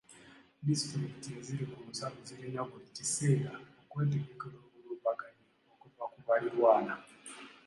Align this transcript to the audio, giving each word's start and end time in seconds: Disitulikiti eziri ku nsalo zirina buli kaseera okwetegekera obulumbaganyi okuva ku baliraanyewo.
Disitulikiti 0.67 1.29
eziri 1.39 1.65
ku 1.73 1.79
nsalo 1.89 2.17
zirina 2.27 2.61
buli 2.69 2.87
kaseera 2.95 3.53
okwetegekera 3.81 4.57
obulumbaganyi 4.65 5.43
okuva 5.71 6.03
ku 6.11 6.19
baliraanyewo. 6.27 7.05